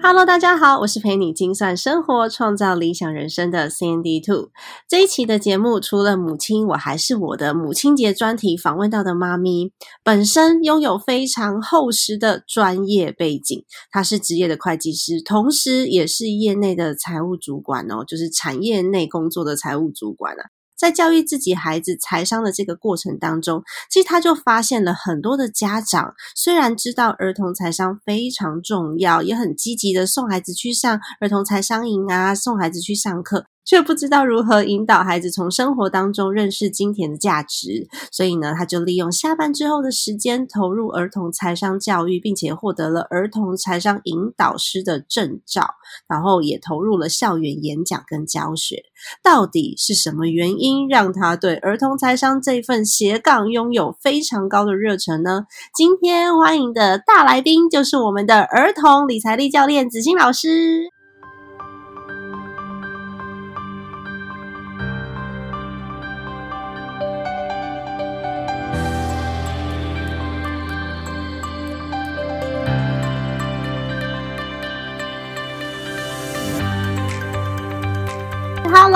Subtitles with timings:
[0.00, 4.50] Hello，大家好，我是陪你精算生活、创造理想人生的 Sandy Two。
[4.88, 9.72] 这一期的节目，除了母亲，我还是我的母亲节专题访问到的妈咪，
[10.04, 13.64] 本身拥有非常厚实的专业背景。
[13.90, 20.44] 她是职业的会计师，同时也是业内的财务主管哦，就是产业内工作的财务主管啊。
[20.78, 33.46] 在教育自己孩子财商的这个过程当中，其实他就发现了很多的家长，虽然知道儿童财商非常重要，也很积极的送孩子去上儿童财商营啊，送孩子去上课。
[33.68, 45.74] 却不知道如何引导孩子从生活当中认识金钱的价值，所以呢，他就利用下班之后的时间投入儿童财商教育，并且获得了儿童财商引导师的证照，
[46.08, 48.84] 然后也投入了校园演讲跟教学。
[49.22, 55.44] 到底是什么原因让他对儿童财商这份斜杠拥有非常高的热忱呢？
[55.76, 60.97] 今天欢迎的大来宾就是我们的儿童理财力教练子欣老师。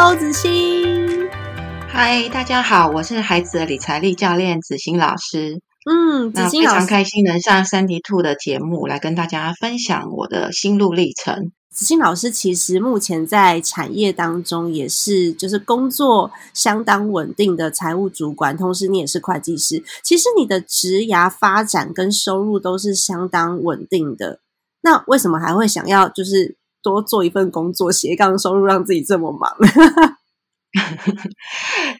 [0.04, 1.30] Hello，子欣。
[1.86, 5.60] 嗨，大家好，我是孩子的理财力教练子欣老师。
[5.88, 11.52] 嗯，那非常开心能上三 D Two 的节目，来跟大家分享我的心路历程。
[11.70, 19.84] 子欣老师其实目前在产业当中也是，就是工作相当稳定的财务主管，同时你也是会计师。
[20.02, 24.40] 其实你的职涯发展跟收入都是相当稳定的。
[24.82, 26.56] 那为什么还会想要就是？
[26.82, 29.50] 多做一份工作，斜杠收入，让自己这么忙。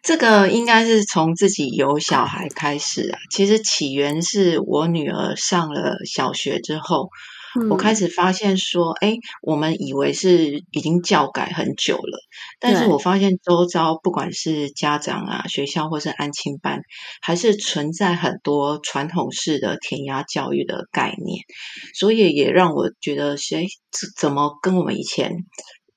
[0.02, 3.18] 这个应该是从自己有小孩开始啊。
[3.30, 7.10] 其实起源是我女儿上了小学之后。
[7.70, 12.18] 我开始发现说，哎，我们以为是已经教改很久了，
[12.58, 16.80] 但是我发现周遭不管是家长啊、学校或是安亲班，
[17.20, 21.44] 还是存在很多传统式的填鸭教育的概念，
[21.94, 23.66] 所以也让我觉得，哎，
[24.18, 25.32] 怎么跟我们以前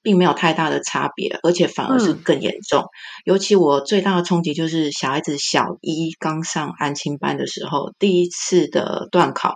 [0.02, 2.84] 并没有太大的差别，而且反而是更严重。
[3.24, 9.54] 尤其我最大的冲击就是小孩子小一刚上安亲班的时候，第一次的段考。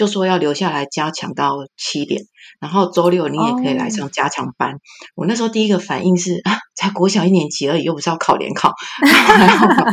[0.00, 2.22] 就说要留下来加强到七点，
[2.58, 4.76] 然后周六你也可以来上加强班。
[5.14, 8.72] 我那时候第一个反应是啊，才国小一年级而已，又不是要考联考，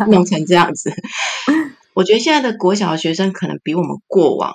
[0.08, 0.94] 弄成这样子。
[1.94, 4.54] 我觉得现在的国小学生可能比我们过往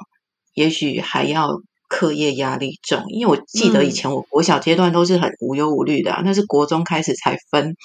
[0.54, 1.60] 也许还要
[1.92, 7.76] 课业压力重，因为我记得以前我国小阶段都是很无忧无虑的啊，那是国中开始才分。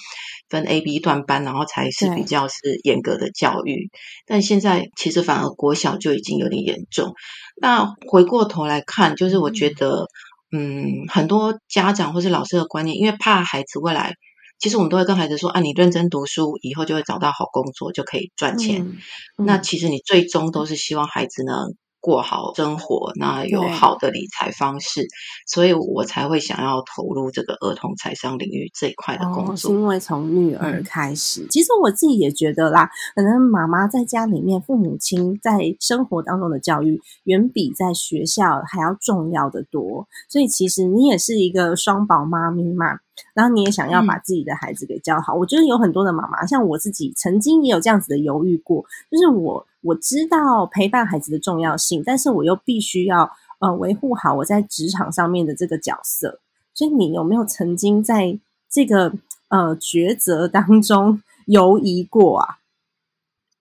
[0.50, 3.90] 分 A、B 段班，然后才是比较是严格的教育。
[4.26, 7.16] 但现在其实反而国小就已经有点严重。
[7.62, 10.08] 那回过头来看，就是我觉得，
[10.54, 14.14] 嗯，很多家长或是老师的观念，因为怕孩子未来，
[14.58, 18.98] 其实我们都会跟孩子说：啊，你认真读书，以后就会找到好工作，就可以赚钱。
[19.36, 21.52] 那其实你最终都是希望孩子呢。
[22.00, 25.08] 过好生活，那有好的理财方式，
[25.48, 29.56] 所以我才会想要投入这个儿童财商领域这一块的工作。
[29.56, 40.08] 是因为从女儿开始，其实我自己也觉得啦，可能妈妈在家里面，父母亲在生活当中的教育，远比在学校还要重要的多。
[40.30, 43.00] 所以其实你也是一个双宝妈咪嘛。
[43.34, 56.40] 然后你也想要把自己的孩子给教好，我觉得有很多的妈妈，像我自己曾经也有这样子的犹豫过，就是我我知道陪伴孩子的重要性，但是我又必须要呃维护好我在职场上面的这个角色，
[56.74, 58.40] 所以你有没有曾经在
[58.70, 59.14] 这个
[59.50, 62.58] 呃抉择当中 犹疑过啊？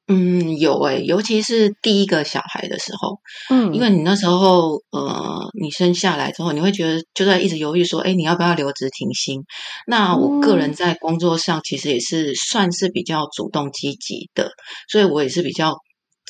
[0.09, 3.19] 嗯，有诶，尤其是第一个小孩的时候，
[3.51, 9.43] 嗯，因为你那时候，呃，你生下来之后，你会觉得就在一直犹豫说，哎，你要不要留职停薪？
[9.87, 14.53] 那我个人在工作上其实也是算是比较主动积极的，
[14.89, 15.77] 所以我也是比较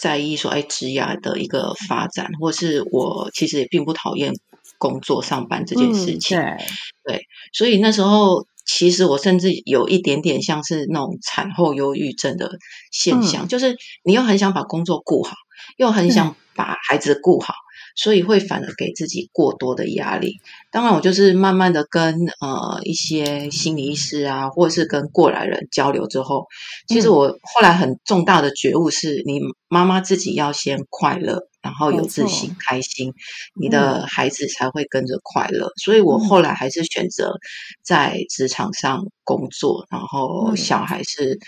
[0.00, 4.32] 在意说，哎，职涯的一个发展，或是我其实也并不讨厌
[4.78, 6.56] 工作上班这件事情，对，
[7.04, 8.46] 对，所以那时候。
[8.66, 12.50] 其实我甚至有一点点像是那种产后忧郁症的
[12.90, 15.34] 现象，就是你又很想把工作顾好，
[15.76, 17.54] 又很想把孩子顾好，
[17.94, 20.40] 所以会反而给自己过多的压力。
[20.72, 26.46] 当然，我就是慢慢的跟呃一些心理医师啊，或者是跟过来人交流之后，
[26.88, 31.48] 其实我后来很重大的觉悟是，你妈妈自己要先快乐。
[31.66, 33.12] 然后有自信、开心，
[33.60, 35.72] 你的孩子才会跟着快乐。
[35.82, 37.34] 所以我后来还是选择
[37.82, 41.40] 在职场上工作，然后小孩是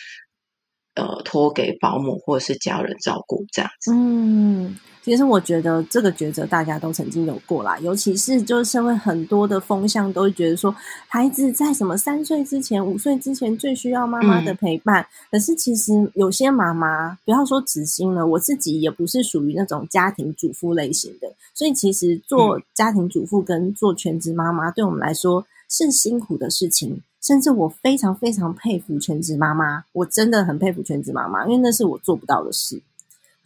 [0.96, 3.92] 呃托给保姆或者是家人照顾这样子。
[3.94, 4.76] 嗯。
[5.08, 10.74] 其实我觉得这个抉择大家都曾经有过啦，尤其是就是社会很多的风向都会觉得说，
[11.06, 15.06] 孩子在什么三岁之前、五岁之前最需要妈妈的陪伴。
[15.30, 27.00] 可是其实有些妈妈，不要说子心了，我自己也不是属于那种家庭主妇类型的，所以其实做家庭主妇跟做全职妈妈，对我们来说是辛苦的事情。
[27.22, 32.78] 甚至我非常非常佩服全职妈妈，我真的很佩服全职妈妈，因为那是我做不到的事。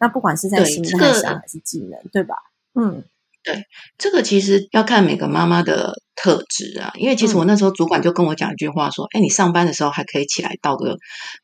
[0.03, 2.35] 那不管是在心态上还是技能，对吧？
[2.75, 3.05] 嗯，
[3.45, 3.63] 对，
[3.97, 6.91] 这个其实要看每个妈妈的特质啊。
[6.97, 10.97] 因为其实我那时候主管就跟我讲一句话说：“哎，你上班的时候还可以起来倒个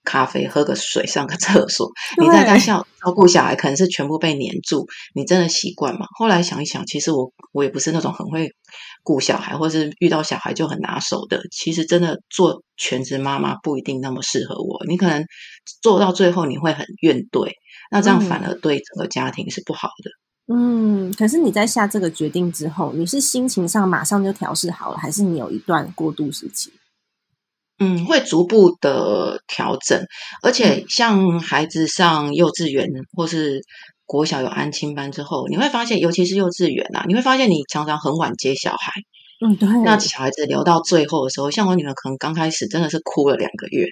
[0.03, 1.89] 咖啡、喝个水、上个厕所。
[2.21, 8.51] 你在家照照顾小孩，可能是全部被黏住，你真的习惯吗？”后来想一想，其实我我也不是那种很会
[9.05, 11.43] 顾小孩，或是遇到小孩就很拿手的。
[11.53, 14.85] 其实真的做全职妈妈不一定那么适合我。
[14.89, 15.25] 你可能
[15.81, 17.53] 做到最后你会很怨怼。
[17.91, 20.11] 那这样反而对整个家庭是不好的。
[20.55, 26.73] 嗯，可是你在下这个决定之后，你是心情上马上就调试好了，还是你有一段过渡时期？
[27.79, 30.05] 嗯，会逐步的调整，
[30.43, 33.63] 而且像孩子上幼稚园或是
[34.07, 39.03] 国小有安亲班之后，你会发现，尤其是幼稚园啊，你会发现你常常很晚接小孩。
[39.41, 39.69] 嗯，对。
[39.85, 43.87] 那小孩子留到最后的时候，像我女儿可能刚开始真的是哭了两个月，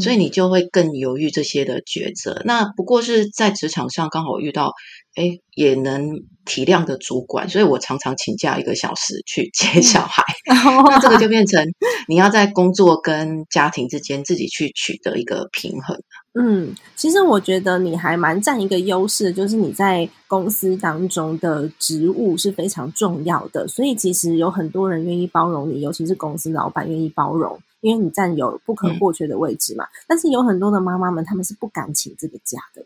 [0.00, 2.40] 所以你就会更犹豫这些的抉择。
[2.46, 4.72] 那不过是在职场上刚好遇到，
[5.14, 6.08] 哎，也能
[6.46, 10.22] 体谅的主管，所以我常常请假一个小时去接小孩。
[10.46, 11.62] 那这个就变成
[12.08, 15.98] 你要在工作跟家庭之间自己去取得一个平衡。
[16.40, 29.86] 嗯，其实我觉得你还蛮占一个优势，就是你在公司当中的职务是非常重要的，所以其实有很多人愿意包容你，尤其是公司老板愿意包容，因为你占有不可或缺的位置嘛。
[30.06, 32.82] 但是有很多的妈妈们，他们是不敢请这个假的。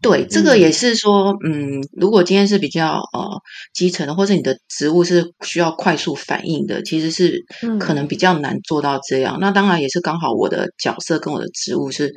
[0.00, 3.40] 对，这个也是说，嗯，如果今天是比较呃
[3.72, 7.44] 基层的，或者你的职务是需要快速反应的，其实是
[7.78, 9.38] 可能比较难做到这样。
[9.40, 12.12] 那当然也是刚好我的角色跟我的职务是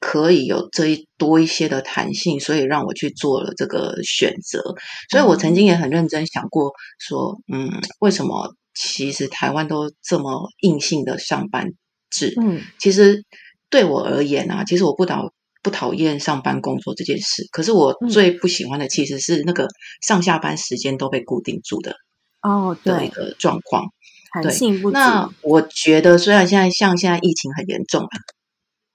[0.00, 4.62] 可以有这一多一些的弹性，所以让我去做了这个选择。
[5.10, 7.70] 所以我曾经也很认真想过，说，嗯，
[8.00, 11.68] 为什么其实台湾都这么硬性的上班
[12.08, 12.32] 制？
[12.40, 13.22] 嗯，其实
[13.68, 15.34] 对我而言啊，其实我不导。
[15.66, 19.66] 不讨厌上班工作这件事，可是我最不喜欢的其实是那个
[20.00, 21.96] 上下班时间都被固定住的
[22.40, 23.86] 哦的一个状况。
[24.44, 24.52] 对，
[24.92, 28.08] 那我觉得虽然现在像现在疫情很严重嘛，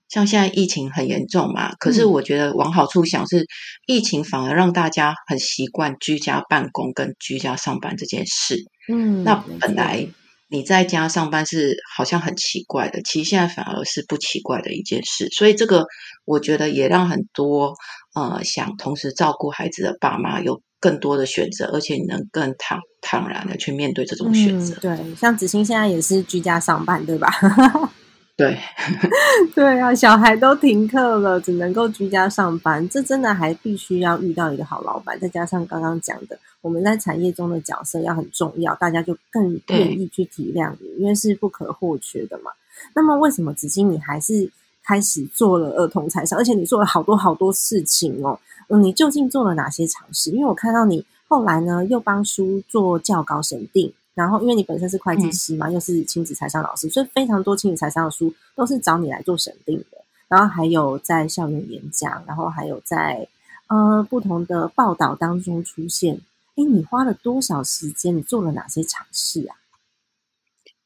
[0.08, 3.46] 像现在疫情很严重嘛，可是我觉得往好处想是，
[3.86, 8.64] 疫情反而让大家很习惯居家办公跟居家上班这件事。
[8.88, 10.08] 嗯，那本来。
[10.52, 15.30] 你在家上班是好像很奇怪的，其实现在反而是不奇怪的一件事。
[15.30, 15.86] 所以这个
[16.26, 17.74] 我觉得也让很多
[18.16, 24.76] 呃想同时照顾孩子的爸妈有更多的选择，而且你能更坦坦然的去面对这种选择。
[24.82, 27.32] 对，像子欣现在也是居家上班，对吧？
[28.42, 28.58] 对，
[29.54, 36.40] 对啊，小孩都停课了，只能够居家上班，这真的还必须要遇到一个好老板，再加上刚刚讲的。
[36.62, 42.52] 我们在产业中的角色要很重要，大家就更愿意去体谅你，因为是不可或缺的嘛。
[42.96, 44.50] 那么，为什么子欣你还是
[44.84, 48.40] 开始做了儿童财商，而且你做了好多好多事情哦？
[48.70, 50.32] 嗯，你究竟做了哪些尝试？
[50.32, 59.98] 因为我看到你后来呢，又帮书做教稿审定，然后因为你本身是会计师嘛，又是亲子财商老师，所以非常多亲子财商的书都是找你来做审定的。
[60.28, 63.28] 然后还有在校园演讲，然后还有在
[63.68, 66.22] 呃不同的报道当中出现。
[66.56, 68.16] 哎，你花了多少时间？
[68.16, 69.56] 你做了哪些尝试啊？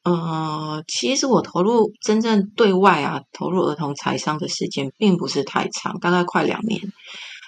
[0.03, 6.82] 呃，其实我投入真正对外啊，投入儿童财商的时间并不是太长，大概快两年。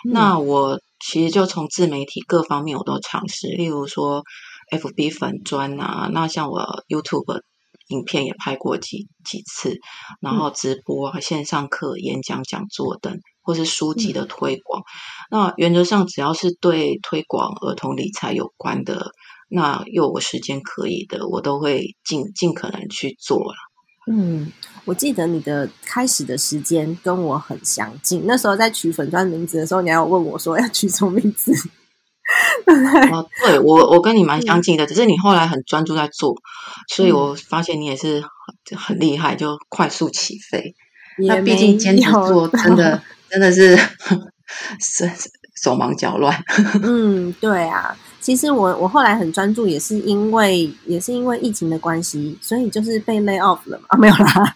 [0.04, 4.24] 那我其实就从自媒体各方面我都尝试，例如说
[4.72, 7.42] FB 粉砖啊，那像我 YouTube
[7.90, 9.78] 影片也拍过几几次，
[10.22, 13.20] 然后直播啊、线上课、演讲讲座等。
[13.48, 14.84] 或是书籍的推广，
[15.32, 19.12] 那原则上只要是对推广儿童理财有关的，
[19.48, 23.56] 那又我时间可以的，我都会尽尽可能去做了。
[24.12, 24.52] 嗯，
[24.84, 28.24] 我记得你的开始的时间跟我很相近。
[28.26, 31.54] 那时候在取粉砖名字的时候，你还有问我说要取什么名字？
[33.12, 36.36] 哦，对我我跟你蛮相近的，只是你后来很专注在做，
[36.90, 38.22] 所以我发现你也是
[38.70, 40.76] 很很厉害，就快速起飞。
[41.20, 43.76] 那毕竟兼职做真的真的 是
[44.80, 45.10] 是
[45.62, 46.44] 手忙脚乱。
[46.84, 47.98] 嗯，对啊。
[48.20, 54.56] 其实我我后来很专注，也是因为也是因为疫情的关系，所以就是被 lay off 了嘛，没有啦。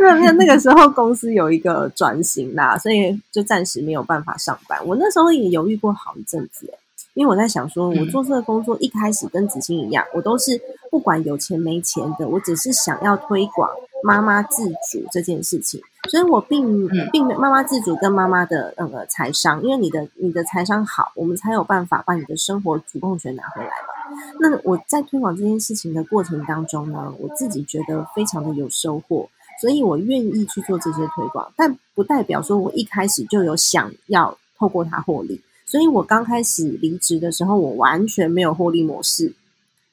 [0.00, 4.78] 那那那个时候公司有一个转型啦，所以就暂时没有办法上班。
[4.86, 6.72] 我那时候也犹豫过好一阵子，
[7.14, 13.70] 因为我在想说，我做这个工作一开始跟子欣一样，我都是不管有钱没钱的，我只是想要推广
[14.02, 15.80] 妈妈自主这件事情。
[16.10, 24.18] 所以我并并没妈妈自主跟妈妈的那个财商，因为你的你的财商好，我们才有办法把你的生活主动权拿回来嘛。
[24.40, 29.28] 那我在推广这件事情的过程当中呢，我自己觉得非常的有收获，
[29.60, 35.40] 所以我愿意去做这些推广，但不代表说我一开始就有想要透过它获利。
[35.72, 39.32] 所以我刚开始离职的时候，我完全没有获利模式，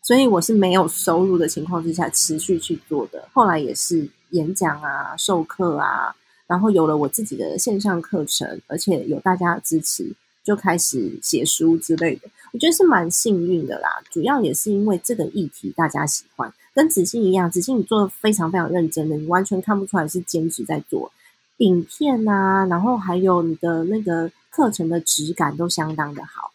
[0.03, 3.29] 所以我是没有收入的情况之下持续去做的。
[3.31, 4.09] 后来也是。
[4.31, 10.07] 演讲啊，授课啊，然后有了我自己的线上课程，而且有大家的支持，
[10.43, 12.29] 就开始写书之类的。
[12.51, 13.89] 我觉得是蛮幸运的啦。
[14.11, 21.11] 主要也是因为这个议题大家喜欢，跟子欣一样，子欣你做的非常非常认真的，你完全看不出来是兼职在做
[21.57, 26.51] 影片啊，然后还有你的那个课程的质感都相当的好，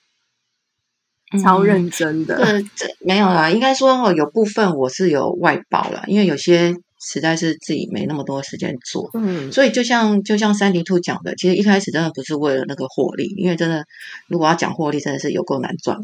[1.42, 2.36] 超认真的。
[2.36, 6.74] 这这没有啦，应该说有部分我是有外包了，因为有些。
[7.06, 13.84] 实在是自己没那么多时间做，嗯，所以就像就像三 D Two 讲的，其实一开始真的不是为了那个获利，因为真的
[14.26, 15.98] 如果要讲获利，真的是有够难赚，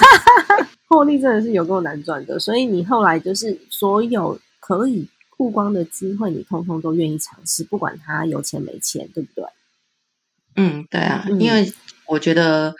[0.88, 2.38] 获利真的是有够难赚的。
[2.40, 5.06] 所以你后来就是所有可以
[5.36, 9.44] 曝光的机会，你通通都愿意尝试，不管他有钱没钱，对不对？
[10.56, 11.72] 嗯，对啊，因为
[12.06, 12.74] 我觉得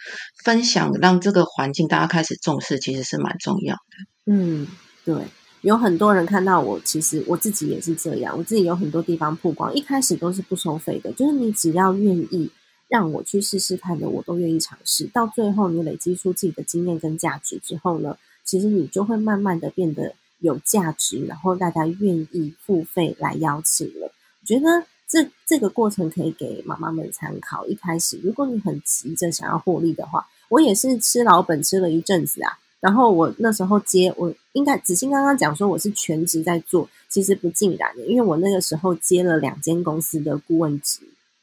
[0.45, 4.33] 分享让这个环境大家开始重视，其实是蛮重要的。
[4.33, 4.67] 嗯，
[5.05, 5.17] 对。
[5.63, 8.37] 有很多人看到我，其实我自己也是这样。
[8.37, 12.51] 我自己有很多地方曝光，一开始都是不收费的，就是你只要愿意
[12.87, 15.07] 让我去试试看的，我都愿意尝试。
[15.07, 24.13] 到最后，你累积出自己的经验跟价值之后呢，其实你就会慢慢的变得有价值，然后大家愿意付费来邀请了。
[24.43, 27.67] 我觉得这这个过程可以给妈妈们参考。
[27.67, 32.59] 一开始，如果你很急着想要获利的话，我也是吃老本吃了一阵子啊。
[32.81, 41.01] 然后我那时候接，我应该子欣刚刚讲说我是全职在做，其实不尽然的，因为我那个时候接了两间公司的顾问职，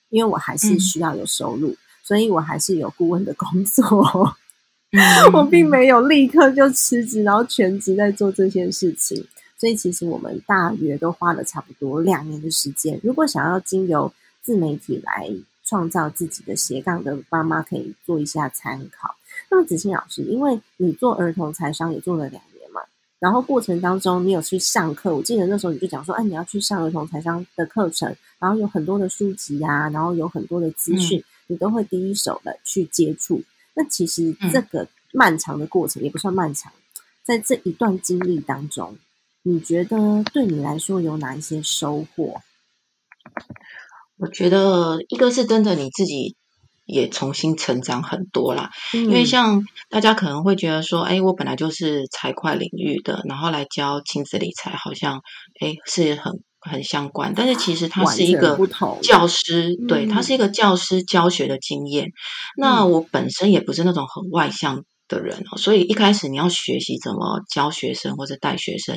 [0.10, 3.84] 因为我还是需要有收入，所以我还是有顾问的工作，
[5.34, 9.26] 我并没有立刻就辞职，然后全职在做这件事情。
[9.62, 13.00] 所以其实我们大约都花了差不多两年的时间。
[13.04, 15.32] 如果想要经由自媒体来
[15.64, 19.14] 创造自己的斜杠的爸妈，可以做一下参考。
[19.52, 22.82] 那么子欣老师，因为你做儿童财商也做了两年嘛，
[23.20, 33.40] 然后过程当中你有去上课，我记得那时候你就讲说，哎，你要去上儿童财商的课程，然后有很多的书籍呀，然后有很多的资讯，你都会第一手的去接触。
[33.76, 36.74] 那其实这个漫长的过程也不算漫长，
[37.24, 38.98] 在这一段经历当中，
[39.44, 42.42] 你觉得对你来说有哪一些收获？
[44.18, 46.36] 我觉得一个是真的你自己。
[46.88, 55.22] 也重新成长很多啦，因为像大家可能会觉得说，哎，我本来就是财会领域的，然后来教亲子理财，好像
[55.62, 57.34] 哎是很很相关。
[57.34, 58.60] 但是其实它是一个
[59.02, 62.12] 教师，对它是一个教师教学的经验。
[62.58, 68.96] 那我本身也不是那种很外向的人哦，所以一开始你要学习怎么教学生或者带学生，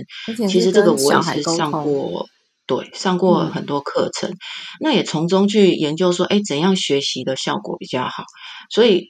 [0.49, 2.27] 其实这个我也是上过。
[2.67, 4.33] 对，上过很多课程，
[4.81, 8.25] 那也从中去研究说，哎，怎样学习的效果比较好？
[8.71, 9.09] 所以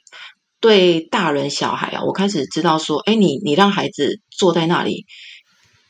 [0.59, 5.05] 对大人小孩啊，我开始知道说，哎，你你让孩子坐在那里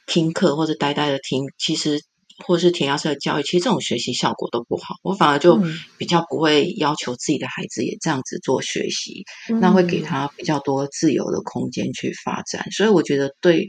[0.06, 2.04] 听课或者呆呆的听，其实
[2.46, 4.96] 或是填鸭式的教育，其实这种学习效果都不好。
[5.04, 5.62] 我反而就
[5.98, 9.24] 比较不会要求自己的孩子也这样子做学习，
[9.62, 12.70] 那会给他比较多自由的空间去发展。
[12.72, 13.68] 所以我觉得对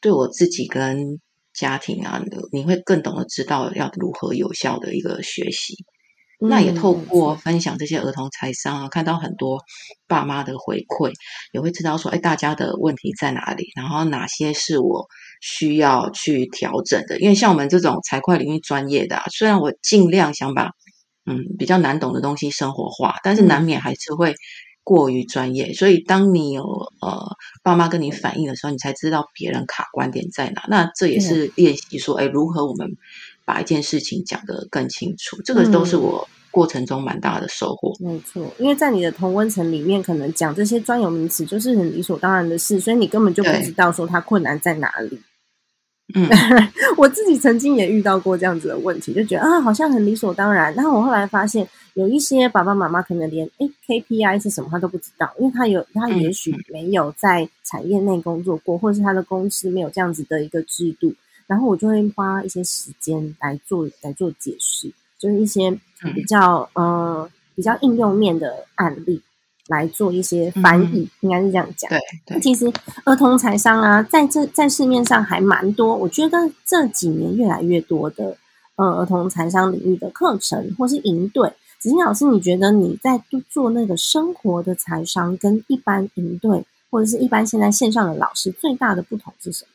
[0.00, 1.20] 对我自己跟。
[1.54, 2.18] 家庭啊，
[2.50, 5.74] 你会更懂得知道要如何有效的一个学习。
[6.40, 9.58] 那也透过分享这些儿童财商啊，看到很多
[10.08, 11.12] 爸妈的回馈，
[11.52, 15.06] 也会知道说，哎，大家的问题在哪里，然后哪些是我
[15.42, 17.20] 需要去调整的。
[17.20, 20.70] 因为像我们这种财会领域专业的，虽然我尽量想把
[21.26, 24.34] 嗯比较难懂的东西生活化，但是难免还是会
[24.84, 26.64] 过于专业，所以当你有
[27.00, 30.64] 呃爸妈跟你反映的时候，你才知道别人卡观点在哪。
[30.68, 32.96] 那这也是练习说，哎，如何我们
[33.44, 37.92] 把一件事情讲得更清楚，这个都是我过程中蛮大的收获。
[38.00, 45.20] 没错，因为在你的同温层里面，可能讲这些专有名词就是很理所当然的事，所以你根本就不知道说它困难在哪里。
[46.14, 46.28] 嗯，
[46.98, 50.74] 我自己曾经也遇到过这样子的问题，就觉得啊，好像很理所当然。
[50.74, 61.14] 然后我后来发现，有一些爸爸妈妈可能连哎 KPI 是什么他都不知道，因为他有他也许没有在产业内工作过，或者是他的公司没有这样子的一个制度。
[61.46, 65.70] 然后我就会花一些时间来做来做解释，就是一些
[66.14, 69.20] 比较呃比较应用面的案例。
[69.72, 71.90] 来做一些翻译，应该是这样讲。
[72.26, 72.70] 对，其实
[73.04, 75.96] 儿童财商啊，在这在市面上还蛮多。
[75.96, 78.36] 我觉得这几年越来越多的
[78.76, 81.54] 呃儿童财商领域的课程或是营队。
[81.80, 89.70] 子欣老师，你觉得你在做那个生活的财商，跟一般营队或者是一般现在线上的老师最大的不同是什么？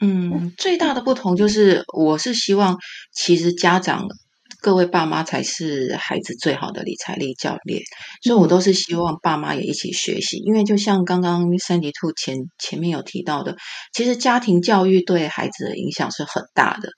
[0.00, 2.78] 嗯，最大的不同就是，我是希望
[3.12, 4.08] 其实家长。
[4.64, 7.82] 各位爸妈才是孩子最好的理财力教练，
[8.22, 10.38] 所以我都是希望爸妈也一起学习。
[10.38, 13.58] 因为就像刚刚三迪兔前前面有提到的，
[13.92, 16.88] 其实家庭教育对孩子的影响是很大的。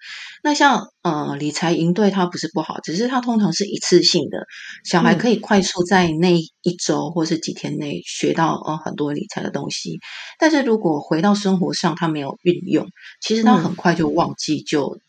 [0.44, 4.46] 那像呃理财营队，它不是不好，只是它通常是一次性的，
[4.85, 9.99] 小孩可以快速在那一周或是几天内学到呃很多理财的东西。
[10.38, 12.87] 但是如果回到生活上，他没有运用，
[13.20, 15.00] 其实他很快就忘记就。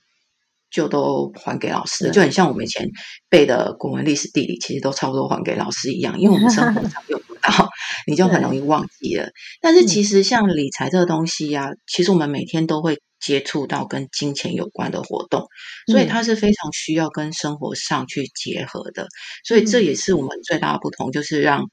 [0.69, 2.89] 就都还给老师，就很像我们以前
[3.29, 7.69] 背的古文、历史、地理，其实都差不多还给老师一样，因为我们生活上用不到，
[8.07, 9.29] 你就很容易忘记了。
[9.61, 15.47] 但是其实像理财这个东西呀，其实我们每天都会接触到跟金钱有关的活动，
[15.91, 19.07] 所以它是非常需要跟生活上去结合的。
[19.45, 21.63] 所以这也是我们最大的不同，就是让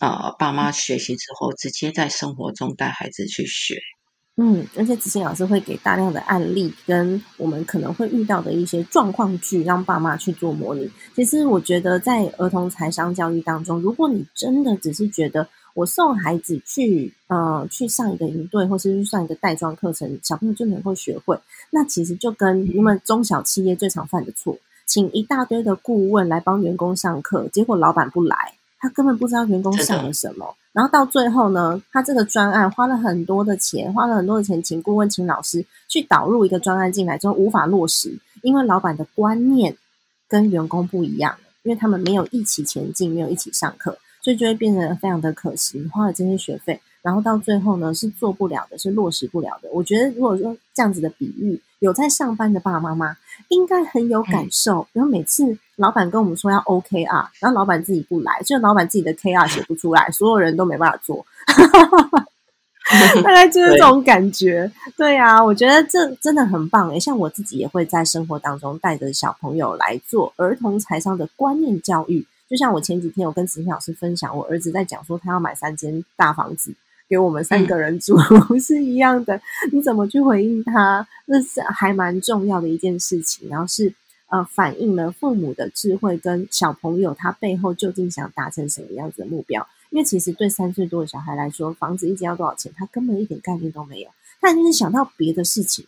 [0.00, 3.80] 呃爸妈学习之后，直接在生活中带孩子去学。
[4.42, 10.90] 嗯，而且子欣老师会给大量的案例，跟我们可能会遇到的一些状况剧，让爸妈去做模拟。
[11.14, 28.54] 其实我觉得，在儿童财商教育当中，如果你真的只是觉得我送孩子去，呃，去上一个营队，或是去上一个带妆课程，小朋友就能够学会，那其实就跟你们中小企业最常犯的错，请一大堆的顾问来帮员工上课，结果老板不来。
[28.80, 39.76] 他根本不知道员工想了什么，然后到最后呢，他这个专案花了很多的钱，花了很多的钱，请顾问、请老师去导入一个专案进来之后，无法落实，因为老板的观念
[40.28, 46.80] 跟员工不一样，因为他们没有一起前进，没有一起上课，所以就会变得非常的可惜，花了这些学费。
[47.02, 49.68] 然后到最后呢，是做不了的，是落实不了的。
[49.72, 53.16] 我觉得，如果说这样子的比喻，有在上班的爸爸妈妈
[53.48, 54.86] 应该很有感受。
[54.92, 61.24] 然后每次老板跟我们说要 OKR，然后老板自己不来，就老板自己的 KR 写不出来，所有人都没办法做，
[63.24, 64.70] 大概就是这种感觉。
[64.96, 67.00] 对啊，我觉得这真的很棒诶。
[67.00, 72.26] 像我自己也会在生活当中带着小朋友来做儿童财商的观念教育。
[72.50, 76.74] 就像我前几天有跟子欣老师分享，我儿子在讲说他要买三间大房子。
[77.10, 78.16] 给我们三个人住
[78.60, 79.38] 是一样的，
[79.72, 81.04] 你怎么去回应他？
[81.26, 83.48] 那是还蛮重要的一件事情。
[83.48, 83.92] 然后是
[84.28, 89.66] 呃，反映了父母的智慧跟小朋友他背后究竟想达成什么样子的目标。
[89.90, 94.08] 因为其实对三岁多的小孩来说，房子一间要多少钱，他根本一点概念都没有。
[94.40, 95.84] 他一定是想到别的事情，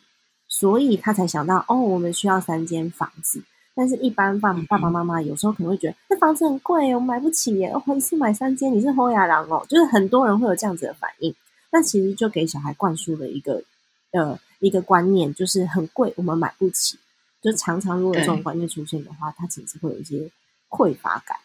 [0.48, 3.44] 所以他才想到哦，我们需要三间房子。
[3.74, 7.72] 但是，一般爸爸爸妈妈有时候可能会觉得，这房子很贵，我买不起耶。
[7.86, 11.34] 我一次买三间，你是侯亚郎哦，就是很多人会有这样子的反应。
[11.70, 13.62] 那其实就给小孩灌输了一个
[14.10, 16.98] 呃一个观念，就是很贵，我们买不起。
[17.40, 20.30] 就常常如果这种观念出现的话，他其实会有一些
[20.68, 21.38] 匮乏感。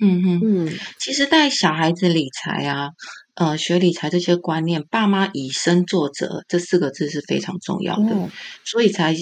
[0.00, 2.90] 嗯哼嗯，其实带小孩子理财啊，
[3.34, 8.30] 呃，学理财这些观念，爸妈以身作则这四个字是非常重要的，
[8.64, 9.14] 所以才。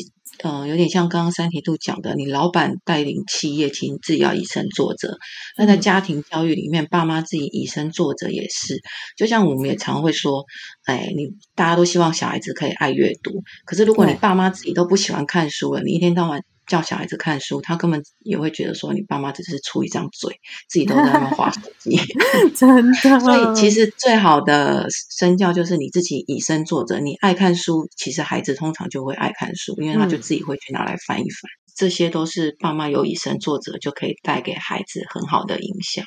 [0.43, 5.19] 嗯，有点像刚刚三体度讲的，你老板带领企业，其实自己要以身作则。
[5.59, 8.81] 那在家庭教育里面，爸妈自己以身作则也是。
[9.15, 10.43] 就像我们也常会说，
[10.87, 16.43] 哎，你大家都希望小孩子可以爱阅读，可是如果你爸妈自己都不喜欢看书了，你一天到晚。
[16.67, 21.99] 叫小孩子看书，他根本也会觉得说你爸妈只是出一张嘴，自己都在那边划手机。
[22.55, 22.69] 真
[23.03, 24.87] 的， 所以其实最好的
[25.19, 26.99] 身教就是你自己以身作则。
[26.99, 31.51] 你爱看书，其实孩子通常就会爱看书，因为他就自己会去拿来翻一翻。
[31.75, 36.05] 这些都是爸妈有以身作则，就可以带给孩子很好的影响。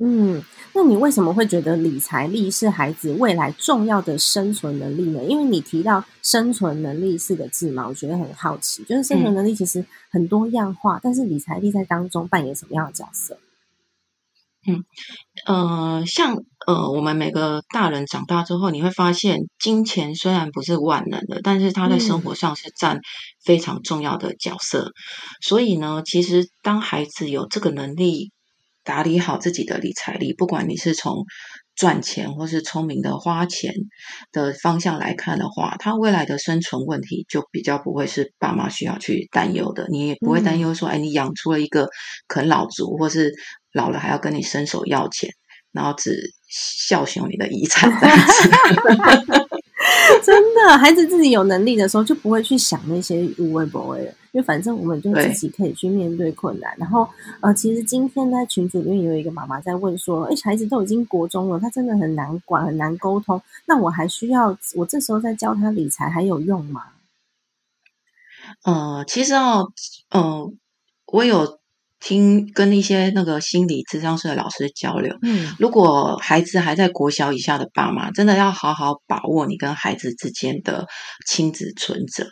[0.00, 0.42] 嗯，
[0.74, 5.24] 那你为什么会觉得理财力是孩子未来重要的生存能力呢？
[5.24, 13.38] 因为你提到生存能力四个字嘛，我觉得很好奇，就是生存能力其实很多样化，但是理财力在当中扮演什么样的角色？
[14.68, 14.84] 嗯，
[15.46, 23.00] 呃，像呃，我们每个大人长大之后，你会发现，金钱虽然不是万能的，但是它在生活上是占
[23.44, 24.90] 非常重要的角色。
[25.40, 28.32] 所以呢，其实当孩子有这个能力
[28.86, 31.24] 打理好自己的理财力，不管你是从
[31.74, 33.74] 赚钱或是聪明的花钱
[34.32, 39.86] 的方向来看的话，他未来的生存问题就比较不会是爸妈需要去担忧的。
[39.90, 41.90] 你也不会担忧说，哎，你养出了一个
[42.28, 43.34] 啃老族，或是。
[43.72, 45.28] 老了还要跟你伸手要钱，
[45.70, 47.90] 然后只孝顺你的遗产，
[50.24, 56.70] 真的，孩子自己有能力的时候就不会去想那些无谓不谓的，因为反正我们就自己可以去面对困难。
[56.76, 57.08] 然后，
[57.40, 66.82] 呃，其实今天在群组里面有一个妈妈在问说：“哎，孩子都已经国中了，他真的很难管，很难沟通，那我还需要我这时候再教他理财还有用吗？”
[68.62, 69.72] 呃，其实哦，
[70.10, 70.52] 呃，
[71.06, 71.58] 我有。
[71.98, 80.86] 听跟一些那个心理智商师的老师交流，嗯，如果孩子还在国小以下的爸妈，真的要好好把握你跟孩子之间的
[81.26, 82.26] 亲子存折，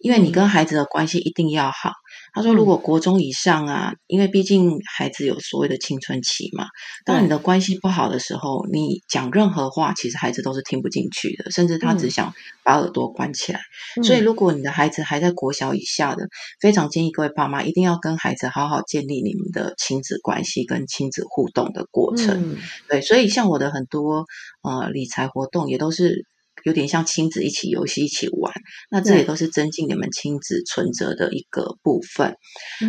[0.00, 1.92] 因为你跟孩子的关系一定要好。
[2.32, 6.66] 他说：“如果国中以上啊，因为毕竟孩子有所谓的青春期嘛，
[7.04, 13.60] 当你的关系不好的时候，你讲任何话，其实孩子都是听不进去的，甚至他只想把耳朵关起来。
[14.04, 16.28] 所以，如果你的孩子还在国小以下的，
[16.60, 22.56] 非常建议各位爸妈一定要跟孩子好好建立你们的亲子关系跟亲子互动的过程。
[22.88, 24.26] 对，所以像我的很多
[24.62, 26.24] 呃理财活动也都是。”
[26.64, 28.52] 有点像亲子一起游戏一起玩，
[28.90, 32.36] 那这也都是增进你们亲子存折的一个部分。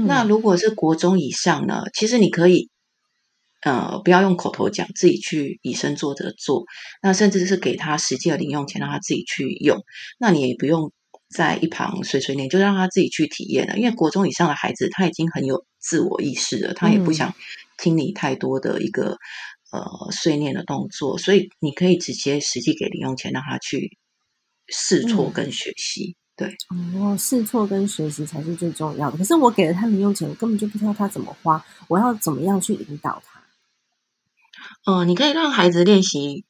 [0.05, 1.84] 那如果是国中以上呢？
[1.93, 2.69] 其实你可以，
[3.62, 6.63] 呃，不要用口头讲，自己去以身作则做。
[7.01, 9.79] 那甚至是给他实际的零用钱，让他自己去用。
[10.19, 10.91] 那你也不用
[11.34, 13.77] 在一旁碎碎念，就让他自己去体验了。
[13.77, 17.34] 因为国中以上的孩子他已经很有自我意识了，他也不想
[17.77, 19.17] 听你太多的一个。
[19.71, 23.97] 呃，碎念的动作，所以你可以直接实际给零用钱，让他去
[24.67, 26.15] 试错跟学习。
[26.36, 26.55] 对，
[26.99, 29.17] 哦，试错跟学习才是最重要的。
[29.17, 33.41] 可是我给了他零用钱，我根本就不知道他怎么花，我要怎么样去引导他？
[34.86, 36.45] 呃，你可以让孩子练习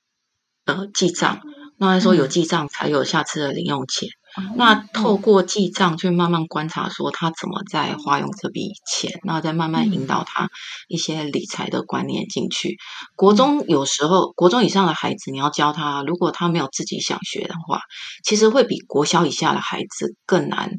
[0.65, 1.41] 呃记账，
[1.77, 4.09] 那说有记账才有下次的零用钱。
[4.55, 10.49] 那透过记账去慢慢观察，说他怎么在花用这笔钱，那再慢慢引导他
[10.87, 12.77] 一些理财的观念进去。
[13.15, 17.81] 国中有时候，国中以上的孩子，你要教他，如果他没有自己想学的话，
[18.23, 20.71] 其实会比国小以下的孩子更难。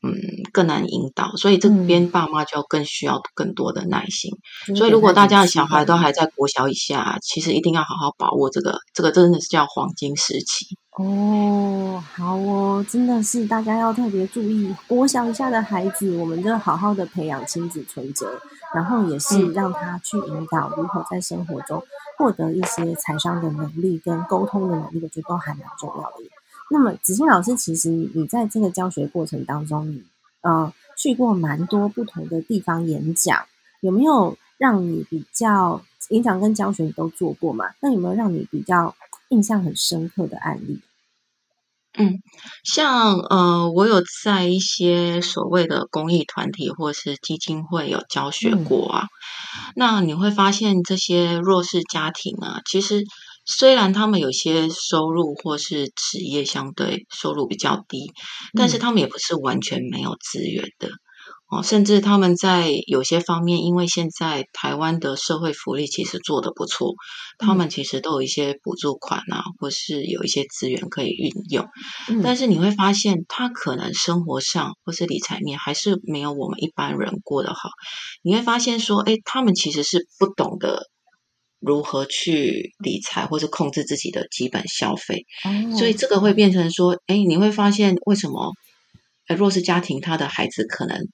[0.00, 0.14] 嗯，
[0.52, 4.30] 更难引导，所以这边爸妈就更需要更多的耐心。
[4.76, 12.02] 所以，如果大家的小孩都还在国小以下，其实一定要好好把握这个，这个真的是叫黄金时期哦。
[12.14, 18.40] 好哦，真的是大家要特别注意国小以下的孩子，我们就好好的培养亲子存折，
[18.74, 21.82] 然后也是让他去引导如何在生活中
[22.16, 26.16] 获得一些财商的能力跟沟通的能力，我觉得都还蛮重要的。
[26.70, 30.02] 那么子欣老师，其实你在这个教学过程当中，你
[30.42, 33.44] 呃去过蛮多不同的地方演讲，
[33.80, 37.70] 有没有让你比较演讲跟教学你都做过嘛？
[37.80, 38.94] 那有没有让你比较
[39.28, 40.80] 印象很深刻的案例？
[41.98, 42.22] 嗯，
[42.64, 49.06] 像呃，我有在一些所谓的公益团体或是基金会有教学过啊。
[49.74, 53.04] 那你会发现这些弱势家庭啊，其实。
[53.50, 58.12] 虽然他们有些收入或是职业相对收入比较低，
[58.52, 60.90] 但是他们也不是完全没有资源的
[61.48, 61.62] 哦。
[61.62, 66.94] 甚至他们在有些方面，因为现在台湾的社会福利其实做得不错，
[67.38, 71.66] 他们其实都有一些补助款啊，或是有一些资源可以运用。
[72.22, 77.70] 但是你会发现，他可能生活上或是理财面还是没有我们一般人过得好。
[78.22, 80.88] 你会发现说，哎，他们其实是不懂得。
[81.60, 85.26] 如何去理财，或是控制自己的基本消费？
[85.76, 88.52] 所以这个会变成说，哎，你会发现为什么
[89.36, 91.08] 弱势家庭他的孩子可能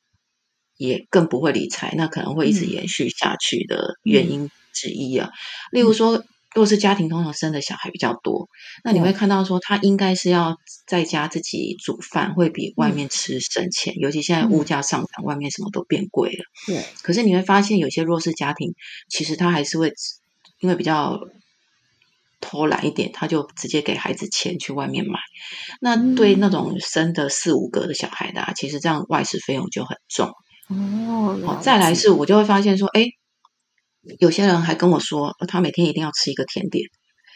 [0.77, 5.31] 也更不会理财，那可能会一直延续下去的原因之一啊。
[5.73, 8.49] 例如说，弱势家庭通常生的小孩比较多，
[8.83, 10.57] 那你会看到说，他应该是要
[10.87, 13.95] 在家自己煮饭，会比外面吃省钱。
[13.99, 16.45] 尤其现在物价上涨，外面什么都变贵了。
[16.67, 16.85] 对。
[17.03, 18.75] 可是你会发现，有些弱势家庭
[19.09, 19.93] 其实他还是会。
[20.61, 21.21] 因为比较
[22.41, 25.19] 偷懒一点，他就直接给孩子钱去外面买。
[25.79, 30.33] 那对那种生的四五个的小孩的，啊其实这样外食费用就很重。
[30.69, 33.05] 哦，好，再来是，我就会发现说，哎，
[34.19, 36.85] 有些人还跟我说，他每天一定要吃一个甜点。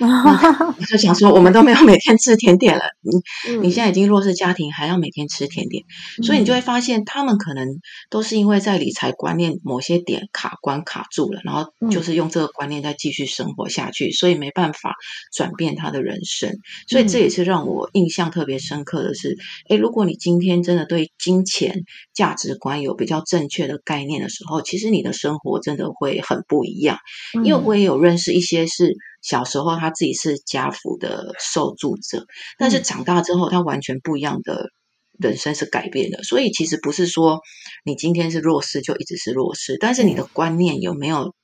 [0.00, 5.84] 我就想说，我们都没有每天吃甜点了，你你现在已经弱势家庭，还要每天吃甜点，
[6.22, 7.66] 所以你就会发现，他们可能
[8.08, 14.94] 都是因为在理财观念某些点卡关卡住了，然后就是用这个观念再继续生活下去，所以没办法
[15.34, 16.52] 转变他的人生。
[16.86, 19.36] 所以这也是让我印象特别深刻的是，
[19.68, 21.82] 诶，如果你今天真的对金钱
[22.14, 26.98] 价值观有比较正确的概念的时候，其实你的生活真的会很不一样。
[27.44, 28.94] 因为我也有认识一些是。
[29.20, 32.24] 小时候他自己是家福的受助者，
[32.56, 34.70] 但是长大之后他完全不一样的
[35.18, 36.22] 人生是改变的。
[36.22, 37.40] 所以其实不是说
[37.84, 41.34] 你今天是弱势就一直是弱势，但是你的观念有没有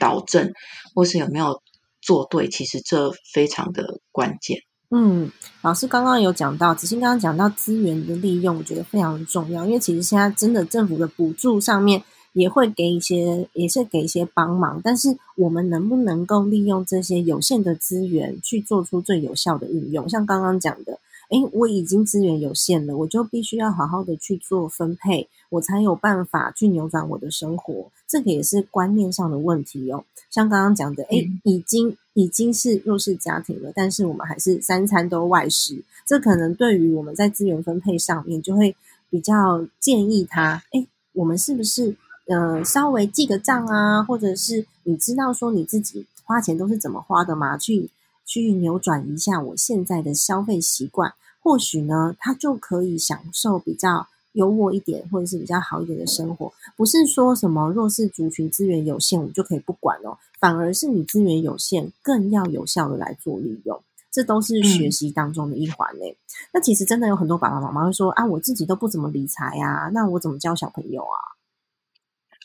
[0.00, 0.52] 导正，
[0.94, 1.62] 或是有没有
[2.02, 4.58] 做对，其实这非常的关键。
[4.90, 5.30] 嗯，
[5.62, 12.02] 老师刚刚有讲到，子欣刚刚讲到资源的利用，我觉得非常重要，因为其实现在真的政府的补助上面。
[12.34, 20.08] 也会给一些，也是给一些帮忙，但是我们能不能够利用这些有限的资源去做出最有效的运用？
[20.08, 20.98] 像刚刚讲的，
[21.30, 27.90] 诶，我已经资源有限了，我就必须要好好的去做分配，我才有办法去扭转我的生活。
[28.08, 30.04] 这个也是观念上的问题哦。
[30.28, 38.74] 像刚刚讲的，诶，已经已经是弱势家庭了，但是我们还是三餐都外食，这可能对于我们在资源分配上面就会
[39.08, 41.94] 比较建议他，诶，我们是不是？
[42.26, 47.58] 呃，稍微记个账啊，或者是你知道说你自己花钱都是怎么花的吗？
[47.58, 47.90] 去
[48.24, 56.50] 去扭转一下我现在的消费习惯，或许呢，他就可以享受比较优渥一点，或者是比较好一点的生活。
[56.76, 63.78] 不是说什么弱势族群资源有限，我就可以不管哦，反而是你资源有限，更要有效的来做利用。
[64.10, 66.16] 这都是学习当中的一环嘞。
[66.52, 71.33] 那其实真的有很多爸爸妈妈会说啊，我自己都不怎么理财呀，那我怎么教小朋友啊？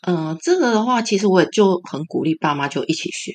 [0.01, 3.33] 嗯，这个的话，其实我也就很鼓励爸妈就一起学。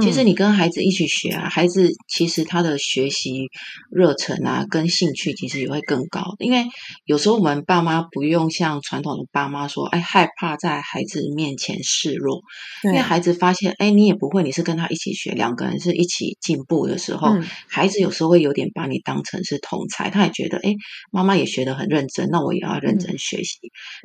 [0.00, 3.48] 其实你跟孩子一起学啊，孩子其实他的学习
[3.90, 6.22] 热忱啊，跟兴趣其实也会更高。
[6.38, 6.64] 因为
[7.04, 12.40] 有时候我们爸妈不用像传统的爸妈说，哎，害怕在孩子面前示弱。
[12.84, 17.28] 因为孩子发现，哎，你也不会，你是跟他一起学，两个人是一起进步的时候，
[17.68, 20.74] 孩子有时候会有点把你当成是同才，他也觉得，哎，
[21.10, 23.58] 妈妈也学得很认真，那我也要认真学习。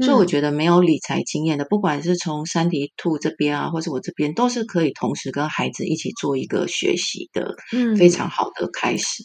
[0.04, 5.88] 所以我觉得没有理财经验的，不管是从山迪兔这边啊，或者我这边，都是可以同时跟孩子。
[5.88, 9.24] 一起做一个学习的，嗯，非常好的开始。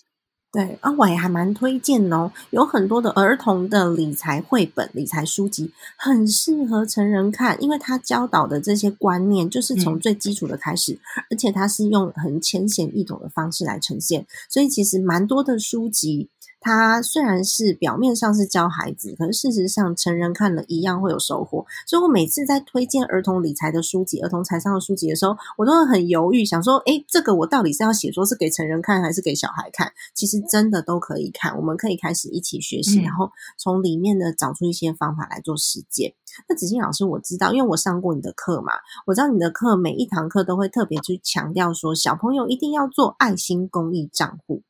[0.52, 16.28] 对啊，我也还蛮推荐哦，有很多的儿童的理财绘本、理财书籍，很适合成人看，因为他教导的这些观念就是从最基础的开始，而且他是用很浅显易懂的方式来呈现，所以其实蛮多的书籍。
[16.62, 21.66] 它虽然是表面上是教孩子，可是事实上成人看了一样会有收获。
[21.86, 29.92] 所以我每次在推荐儿童理财的书籍、儿童财商的书籍的时候，我都会很犹豫，想说：诶，这个我到底是要写说是给成人看，还是给小孩看？
[30.14, 36.14] 其实真的都可以看，我们可以开始一起学习，然后从里面呢找出一些方法来做实践。
[36.48, 38.72] 那子欣老师，我知道，因为我上过你的课嘛，
[39.06, 44.62] 我知道你的课每一堂课都会特别去强调说，小朋友一定要做爱心公益账户。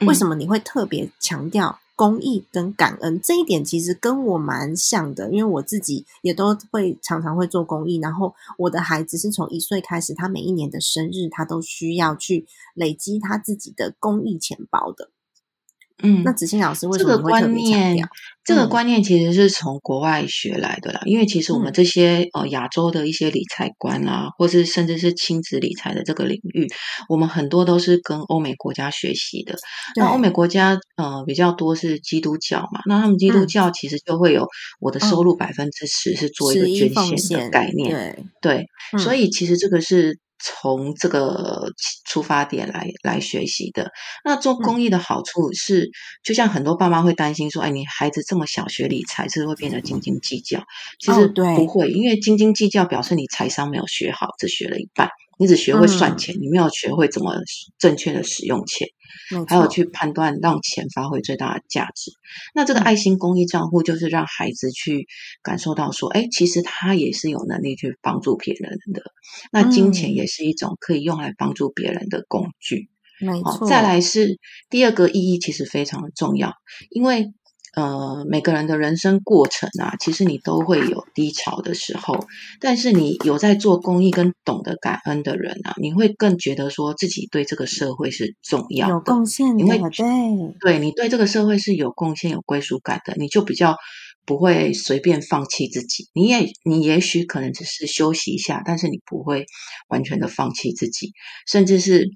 [0.00, 3.64] 为什么你会特别强调公益跟感恩这一点？
[3.64, 7.98] 其实跟我蛮像的，因为我自己也都会常常会做公益。
[7.98, 15.10] 然后我的孩子是从一岁开始，他每一年的生日，他都需要去累积他自己的公益钱包的。
[16.02, 18.08] 嗯，那子欣老师为什么会特别强调？
[18.44, 21.00] 这个观念其实是从国外学来的啦。
[21.06, 26.66] 因为其实我们这些呃亚洲的一些理财观啊，或是甚至是亲子理财的这个领域，
[27.08, 29.56] 我们很多都是跟欧美国家学习的。
[29.96, 34.46] 那欧美国家呃比较多是基督教嘛，那他们基督教其实就会有
[34.80, 37.90] 我的收入百分之十是做一个捐献的概念。
[38.42, 40.18] 对对，所以其实这个是。
[40.44, 41.72] 从这个
[42.04, 43.90] 出发点来来学习的，
[44.24, 45.90] 那做公益的好处是，
[46.22, 50.62] 就像很多爸妈会担心说，哎，你孩子这么小学理财，是不是会变得斤斤计较？
[51.00, 55.08] 其实不会，因为斤斤计较表示你财商没有学好，只学了一半。
[55.38, 57.34] 你只学会算钱，你没有学会怎么
[57.78, 58.88] 正确的使用钱，
[59.48, 62.12] 还有去判断让钱发挥最大的价值。
[62.54, 65.06] 那这个爱心公益账户就是让孩子去
[65.42, 69.02] 感受到说，哎，其实他也是有能力去帮助别人的。
[69.52, 72.88] 那金钱也是一种可以用来帮助别人的工具。
[73.20, 73.66] 没错。
[73.68, 74.38] 再来是
[74.70, 76.52] 第二个意义，其实非常的重要，
[76.90, 77.32] 因为。
[77.76, 82.26] 呃，每个人的人生过程啊，其实你都会有低潮的时候。
[82.60, 89.64] 但是你有在做公益跟懂得感恩的人啊，你会更觉得说自己对这个社会是重要的、有贡献的。
[89.66, 89.78] 对，
[90.60, 93.76] 对你对这个社会是有贡献、有归属感的，你就比较
[94.24, 96.08] 不会随便放弃自己。
[96.14, 99.46] 你也，你也许可能只是休息一下，但是你不会
[99.88, 101.12] 完全的放弃自己，
[101.46, 102.08] 甚至是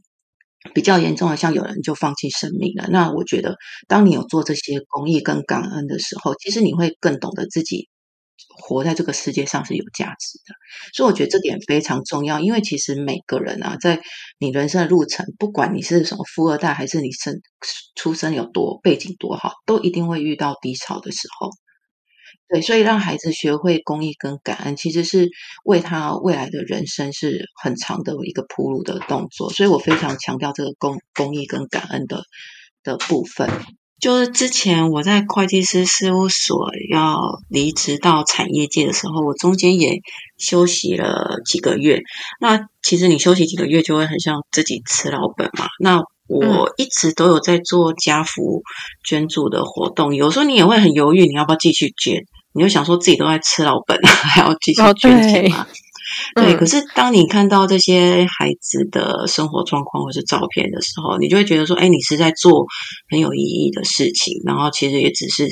[0.74, 2.88] 比较严重的，像有人就放弃生命了。
[2.90, 7.88] 那我觉得，当你有做这些公益跟感恩的时候，其实你会更懂得自己
[8.56, 10.54] 活在这个世界上是有价值的。
[10.92, 14.00] 所以我觉得这点非常重要，因为其实每个人啊，在
[14.38, 17.40] 你人生的路程，不管你是什么富二代，还是你生
[17.94, 21.50] 出生有多背景多好，都一定会遇到低潮的时候。
[22.48, 25.28] 对，所以让孩子学会公益跟感恩，其实是
[25.64, 29.50] 为他未来的人生是很长的一个铺路的动作。
[29.50, 32.22] 所以我非常强调这个公公益跟感恩的
[32.82, 33.50] 的部分。
[34.00, 39.98] 就是之前我在会计师事务所要离职到产业界的时候，我中间也
[40.38, 42.00] 休息了几个月。
[42.40, 45.66] 那其实你休息几个月，就会很像自己吃老本嘛。
[45.80, 48.62] 那我一直都有在做家福
[49.04, 52.22] 捐助的活动，有时候你也会很犹豫，你要不要继续捐？
[52.52, 55.66] 你就想说自己都在吃老本， 还要继续捐钱吗？
[56.34, 62.66] 对，可是当你看到这些孩子的生活状况或是照片的时候，你就会觉得说，哎，你是在做
[63.10, 65.46] 很有意义的事情，然后其实也只是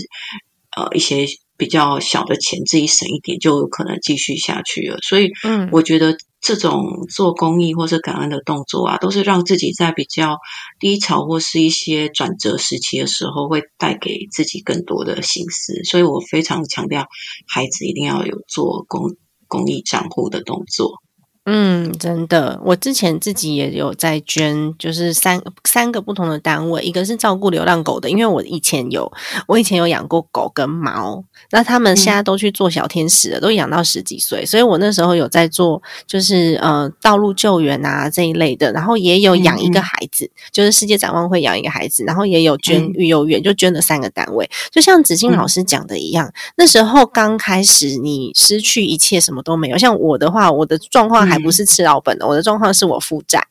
[0.77, 4.99] 呃一些比较小的钱，自己省一点就有可能继续下去了。
[5.03, 10.39] 所以，嗯，我觉得这种做公益或是感恩的动作啊，都是让自己在比较
[10.81, 15.83] 低潮或是一些转折时期的时候，会带给自己更多的心思。
[15.85, 17.07] 所以我非常强调，
[17.47, 19.17] 孩子一定要有做公。
[19.49, 21.01] 公益账户的动作。
[21.49, 29.13] 嗯，真的，我之前自己也有在捐，就是三三个不同的单位，一个是照顾流浪狗的，因为我以前有
[29.47, 51.36] 我以前有养过狗跟猫，那他们现在都去做小天使了，都养到十几岁，所以我那时候有在做，就是呃道路救援啊这一类的，然后也有养一个孩子，就是世界展望会养一个孩子，然后也有捐育幼院，就捐了三个单位，就像子欣老师讲的一样，那时候刚开始你失去一切什么都没有，像我的话，我的状况还。
[51.39, 53.43] 不是吃老本的，我的状况是我负债，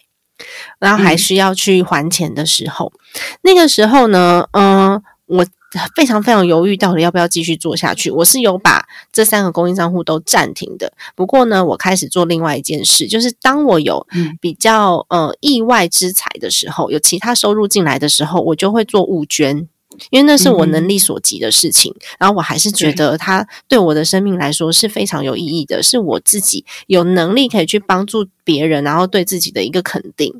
[0.79, 2.91] 然后还需要去还钱的时候，
[3.41, 5.45] 那个时候呢，嗯，我
[5.95, 8.09] 非常非常犹豫，到底要不要继续做下去。
[8.09, 14.07] 我是有把这三个供应账户都暂停的，不过呢，我开始做另外一件事，就是当我有
[14.39, 19.67] 比较呃意外之财的时候，有其他收入进来的时候，我就会做物捐。
[20.09, 30.39] 因为那是我能力所及的事情，然后我还是觉得它对我的生命来说是非常有意义的，是我自己有能力可以去帮助别人，然后对自己的一个肯定。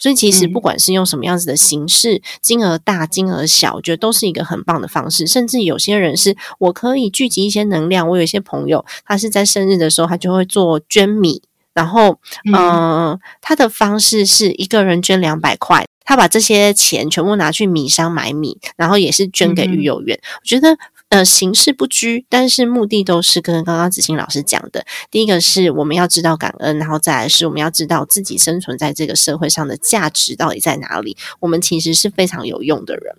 [0.00, 5.26] 所以其实不管是用什么样子的形式，金额大金额小，我觉得都是一个很棒的方式。
[5.26, 11.42] 甚至有些人是我可以聚集一些能量，我有一些朋友，他是在生日的时候，他就会做捐米，
[11.74, 12.20] 然后
[12.54, 15.84] 嗯，他的方式是一个人捐两百块。
[16.08, 20.18] 他把这些钱全部拿去米商买米，然后也是捐给育幼院。
[20.40, 20.78] 我觉得，
[21.10, 24.86] 呃，形式不拘，但是目的都是跟刚刚子欣老师讲的。
[25.10, 31.14] 第一个是我们要知道感恩，然后再来是我们要知道自己生存在这个社会上的价值到底在哪里。
[31.40, 33.14] 我们其实是非常有用的人。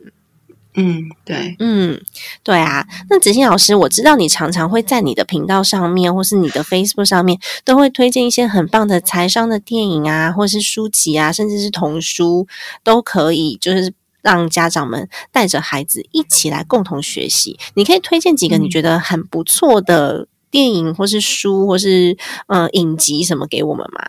[0.76, 2.00] 嗯，对，嗯，
[2.44, 2.86] 对啊。
[3.10, 12.48] 那子欣老师，我知道你常常会在你的频道上面，或是你的 Facebook 上面，都会推荐一些很棒的财商的电影啊，或是书籍啊，甚至是童书，
[12.84, 17.58] 都可以，就是让家长们带着孩子一起来共同学习。
[17.74, 22.16] 你可以推荐几个你觉得很不错的电影，或是书，或是
[22.48, 24.02] 嗯影集什么给我们吗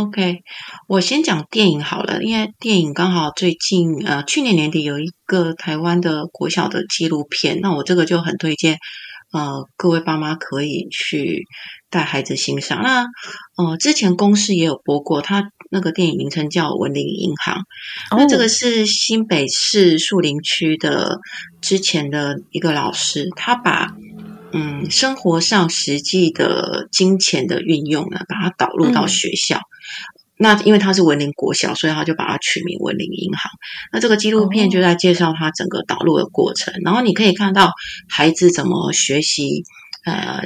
[0.00, 0.38] ？OK，
[0.88, 8.78] 我先讲电影好了，因为电影刚好最近呃去年年底有一个台湾的国小的纪录片，那我这个就很推荐
[9.32, 11.44] 呃各位爸妈可以去
[11.90, 12.82] 带孩子欣赏。
[12.82, 13.06] 那
[13.56, 17.64] 呃之前公司也有播过，它那个电影名称叫《文林银行》，
[18.16, 21.18] 那这个是新北市树林区的
[21.60, 23.94] 之前的一个老师，他把。
[24.52, 29.60] 嗯，生活上实际的金钱的运用呢，把它导入到学校。
[30.42, 33.50] 那因为它是文林国小，所以他就把它取名文林银行。
[33.92, 37.72] 那这个纪录片就在介绍他整个导入的过程，然后你可以看到
[38.08, 39.64] 孩子怎么学习，
[40.06, 40.42] 呃，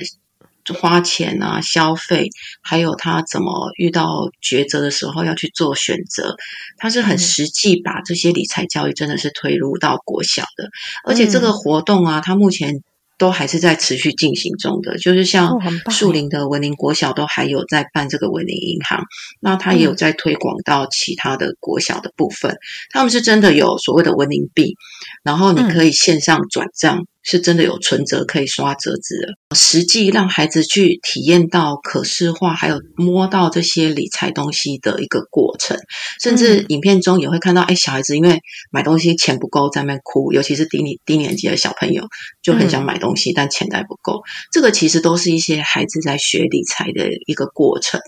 [0.75, 2.31] 花钱啊，消费，
[2.61, 6.35] 还有他怎么遇到抉择的时候要去做选择。
[6.77, 10.71] 他是很实际把这些理财教育真的是推入到国小的，
[11.05, 12.83] 而且这个活动啊，他目前。
[13.17, 15.59] 都还是在持续进行中的，就是像
[15.91, 19.05] 树林的文林国小都还有在办这个文林银行，
[19.41, 22.57] 那他也有在推广到其他的国小的部分，
[22.91, 24.77] 他们是真的有所谓的文林币，
[25.23, 27.07] 然后你可以线上转账。
[27.25, 35.77] 是真的有存折可以刷折子的，实际让孩子去体验到可视化，还有摸到这些理财东西的一个过程，
[36.23, 38.41] 甚至影片中也会看到，哎，小孩子因为
[38.71, 42.07] 买东西钱不够在那边哭，尤其是低年低年级的小朋友
[42.43, 44.23] 就很想买东西，但钱袋不够，
[44.53, 48.01] 这个其实都是一些孩子在学理财的一个过程。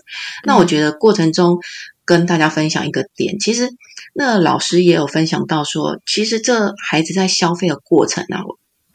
[0.45, 1.57] 那我觉得过程中。
[2.07, 3.67] 跟大家分享一个点，其实
[4.13, 8.43] 那老师也有分享到说，其实这孩子在消费的过程啊，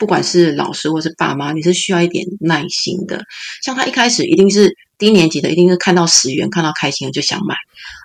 [0.03, 3.23] 不管是老师或是爸妈，你是需要一点耐心的。
[3.63, 7.55] 像他一开始一定是低年级的，一定是看到十元看到开心了就想买，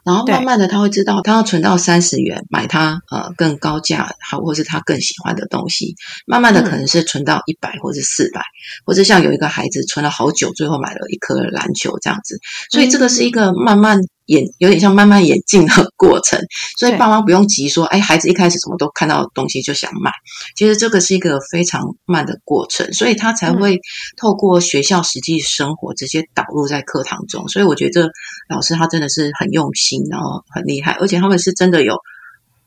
[0.05, 5.95] 然后慢慢的他会知道，他要存到三十元买他呃更高价好或是他更喜欢的东西，
[6.27, 8.43] 慢慢的可能是存到一百或是四百，
[8.85, 12.39] 或者像有一个孩子存了好久，最后买了一颗篮球这样子，
[12.69, 13.99] 所以这个是一个慢慢。
[14.27, 16.39] 演有点像慢慢演进的过程，
[16.77, 20.11] 所以爸妈不用急说，哎，孩子一开始什么都看到东西就想买，
[20.55, 23.79] 其实这个是一个非常慢的过程，所以他才会
[24.15, 28.09] 透过学校实际生活直接导入在课堂中，所以我觉得
[28.49, 31.97] 老师他真的是很用心，然后很厉害，而且他们是真的有。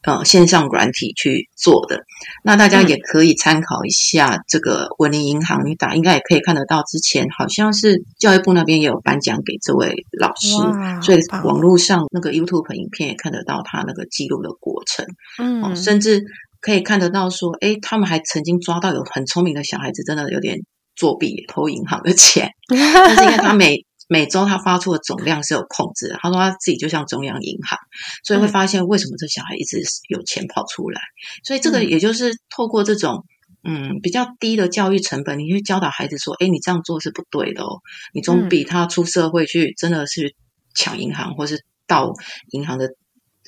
[0.03, 2.01] 呃，线上软体去做的，
[2.43, 6.83] 那大家也可以参考一下这个文林银行，你打应该也可以看得到。
[6.85, 10.57] 之前好像是教育部那边也有颁奖给这位老师，
[11.03, 15.05] 所以网络上那个 YouTube 影片也看得到他那个记录的过程。
[15.39, 16.23] 嗯，甚至
[16.63, 20.61] 可以看得到说，哎，他们还曾经抓到有很聪明的小孩子，真的有点
[20.97, 27.79] 作弊偷银行的钱， 但是因为他每每周他发出的总量是有控制，他说他自己就像中央银行，
[28.25, 31.01] 所以会发现为什么这小孩一直有钱跑出来。
[31.45, 33.25] 所以这个也就是透过这种
[33.63, 37.83] 嗯比较低的教育成本，你去教导孩子说，哎，你这样做是不对的哦，
[38.13, 40.35] 你总比他出社会去真的是
[40.75, 42.13] 抢银行或是盗
[42.51, 42.87] 银行的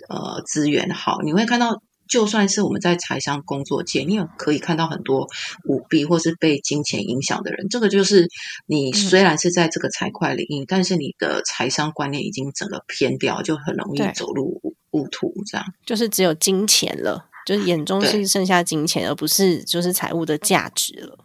[0.09, 1.21] 呃资源好。
[1.23, 1.83] 你会看到。
[2.13, 5.27] 就算是我们在财商工作界，你也可以看到很多
[5.65, 7.71] 舞弊或是被金钱影响的人。
[7.71, 8.29] 这个就是
[8.67, 14.61] 你虽然是在这个财会领域，但是你的财商观念已经整个偏掉，就很容易走入
[14.91, 15.33] 误途。
[15.47, 21.25] 这样就是只有金钱了，就是眼中是剩下金钱，而不是就是财务的价值了。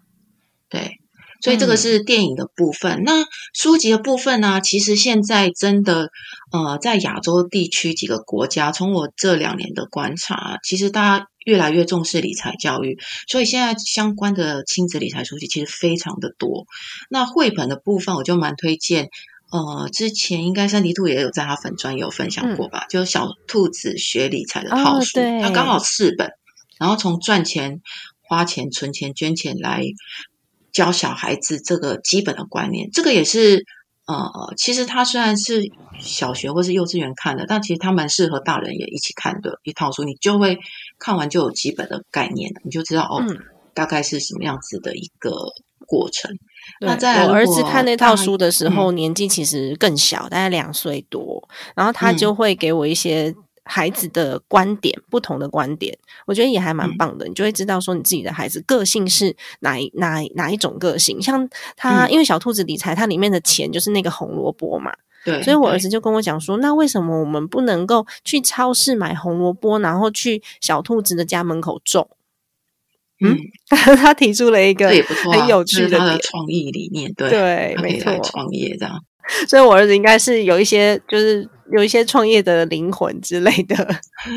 [0.69, 1.01] 对。
[1.41, 3.03] 所以这个是电影的部分。
[3.03, 4.59] 那书籍的部分呢？
[4.61, 6.09] 其实现在真的，
[6.51, 12.97] 呃，在亚洲地区几个国家，从我这两年的观察，其实大家越来越重视理财教育。
[13.27, 16.65] 所以现在相关的亲子理财书籍其实非常的多。
[17.09, 19.09] 那绘本的部分，我就蛮推荐。
[19.49, 22.85] 呃，之前应该三迪兔也有在他粉专有分享过吧？
[22.89, 26.31] 就小兔子学理财的套书，它刚好四本，
[26.77, 27.81] 然后从赚钱、
[28.21, 29.83] 花钱、存钱、捐钱来。
[30.77, 33.65] 教小孩子这个基本的观念，这个也是
[34.05, 35.63] 呃，其实他虽然是
[35.99, 40.03] 小学或是幼稚园看的，但其实他蛮适合大人也一起看的一套书。
[40.03, 40.59] 你就会
[40.99, 43.25] 看完就有基本的概念，你就知道哦，
[43.73, 45.31] 大概是什么样子的一个
[45.87, 46.37] 过程。
[46.79, 53.33] 那在我儿子看那套书的时候，年纪其实更小，大概两岁多，然后他就会给我一些。
[53.67, 57.27] 孩子的观点，不同的观点，我觉得也还蛮棒的。
[57.27, 61.21] 你就会知道说，你自己的孩子个性是哪一哪哪一种个性。
[61.21, 64.91] 像他，因为小兔子理财，它里面的钱就是那个红萝卜嘛。
[65.25, 65.41] 对。
[65.43, 72.09] 所以我儿子就跟我讲说，那为什么我们不能够去超市买红萝卜，然后去小兔子的家门口种？
[73.19, 73.35] 嗯，
[73.97, 79.03] 他提出了一个很有趣的创意理念，对对，没错，创业这样。
[79.49, 83.75] 所以，我儿子应该是有一些，就是有一些创业的灵魂之类的。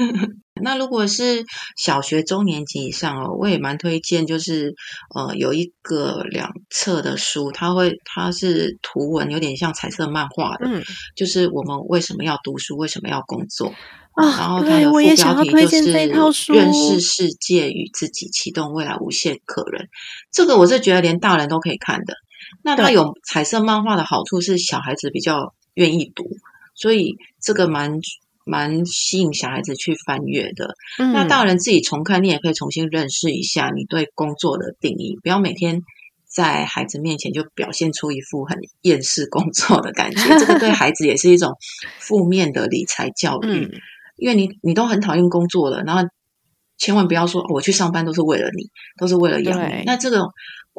[0.62, 1.44] 那如果是
[1.76, 4.74] 小学中年级以上哦，我也蛮推荐，就是
[5.14, 10.82] 呃，有一个两册的书，它会它是图文，有点像彩色漫画的，嗯，
[11.16, 13.72] 就是我们为什么要读书，为什么要工作
[14.12, 14.36] 啊？
[14.36, 19.86] 然后它的副标题就是认识世界与自己，启动未来无限可能。
[20.30, 22.14] 这个我是觉得连大人都可以看的。
[22.62, 26.24] 那它有彩色漫画的好处是小孩子比较愿意读，
[26.80, 28.00] 所以这个蛮
[28.46, 30.74] 蛮吸引小孩子去翻阅的。
[30.98, 35.82] 那大人自己重看，你也可以重新认识一下你对工作的定义，不要每天
[36.26, 41.52] 在孩子面前就表现出一副很厌世工作的感觉，这个对孩子也是一种
[41.98, 43.68] 负面的理财教育。
[44.16, 46.08] 因为你你都很讨厌工作了，然后
[46.78, 49.82] 千万不要说我去上班都是为了你，都是为了养你。
[49.84, 50.26] 那这个。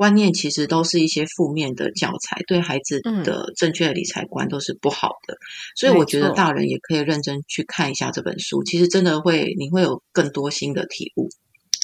[0.02, 5.38] 观念其实都是一些负面的教材，对孩子的正确的理财观都是不好的。
[5.76, 11.30] 所以我觉得大人也可以认真去看一下这本书，其实真的会你会有更多新的体悟。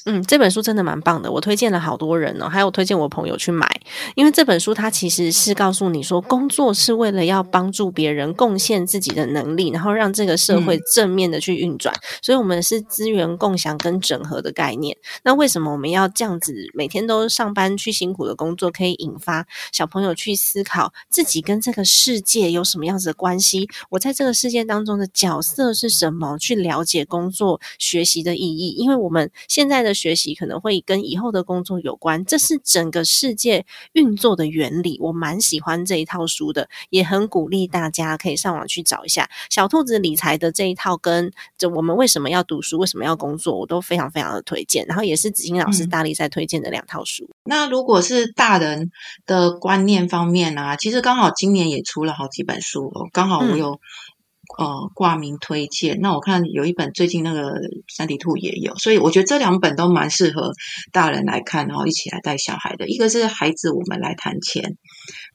[0.05, 3.69] 嗯，这本书真的蛮棒的，我推荐了好多人哦，还有推荐我朋友去买，
[4.15, 14.95] 因为这本书它其实是告诉你说，工作是为了要帮助别人，贡献自己的能力，然后让这个社会正面的去运转，所以我们是资源共享跟整合的概念。
[15.23, 23.67] 那为什么我们要这样子每天都上班去辛苦的工作，可以引发小朋友去思考自己跟这个世界有什么样子的关系？
[23.89, 26.37] 我在这个世界当中的角色是什么？
[26.37, 29.86] 去了解工作学习的意义，因为我们现在的。
[29.87, 34.97] 的学习可能会跟以后的工作有关，这是整个世界运作的原理。
[35.01, 44.85] 我蛮喜欢这一套书的，也很鼓励大家可以上网去找一下小兔子理财的这一套，跟就我们为什么要读书，为什么要工作，我都非常非常的推荐。
[44.85, 47.29] 然后也是子欣老师大力在推荐的两套书。
[47.43, 48.91] 那如果是大人
[49.25, 53.79] 的观念方面啊，其实刚好今年也出了好几本书哦，刚好我有。
[54.57, 55.99] 呃，挂名推荐。
[56.01, 57.53] 那我看有一本最近那个
[57.87, 60.51] 三体兔也有，所以我觉得这两本都蛮适合
[60.91, 62.87] 大人来看，然后一起来带小孩的。
[62.87, 64.75] 一个是孩子，我们来谈钱。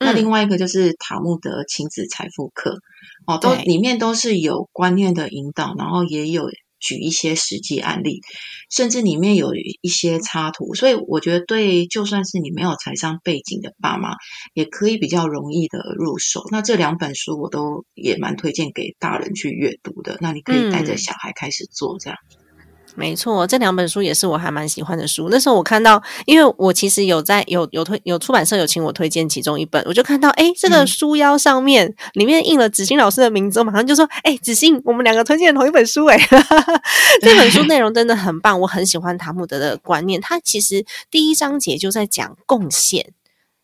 [0.00, 2.78] 那另外一个就是塔木德亲子财富课，
[3.26, 6.50] 哦，都里面都是有观念的引导，然后也有。
[6.82, 8.20] 举一些实际案例，
[8.68, 14.16] 甚至里面有一些插图，所以我觉得对，就算是你没有财商背景的爸妈，
[14.52, 16.42] 也可以比较容易的入手。
[16.50, 20.18] 那这两本书我都也蛮推荐给大人去阅读的。
[20.20, 22.18] 那你可以带着小孩开始做这样。
[22.94, 25.28] 没错，这两本书也是我还蛮喜欢的书。
[25.30, 36.18] 那时候我看到，因为我其实有在有有推有出版社有请我推荐其中一本，我就看到哎，这个书腰上面里面印了子欣老师的名字，我马上就说哎，子欣，我们两个推荐同一本书哎。
[37.22, 40.20] 这本书内容真的很棒，我很喜欢塔木德的观念。
[40.20, 43.12] 他其实第一章节就在讲贡献。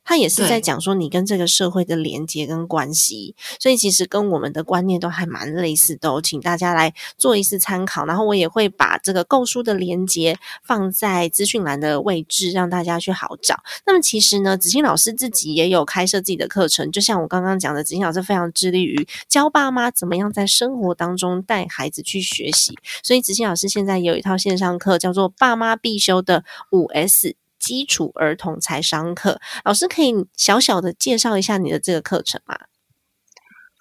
[0.08, 8.06] 他也是在讲说你跟这个社会的连接跟关系，所以其实跟我们的观念都还蛮类似的，请大家来做一次参考。
[8.06, 13.62] 然后我也会把这个购书的连接放在资讯栏的位置，让大家去好找。
[13.84, 22.74] 那么其实呢，子欣老师自己也有开设自己的课程，就像我刚刚讲的，子欣老师非常致力于教爸妈怎么样在生活当中带孩子去学习。
[23.02, 27.36] 所以子欣老师现在有一套线上课，叫做爸妈必修的五 S。
[27.58, 32.56] 基础儿童财商课，老师可以小小的介绍一下你的这个课程吗？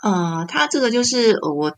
[0.03, 1.75] 呃，它这个就是我